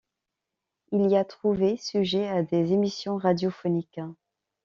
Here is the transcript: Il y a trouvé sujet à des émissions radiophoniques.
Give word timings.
Il 0.91 1.11
y 1.11 1.15
a 1.15 1.23
trouvé 1.23 1.77
sujet 1.77 2.27
à 2.27 2.41
des 2.41 2.73
émissions 2.73 3.17
radiophoniques. 3.17 4.01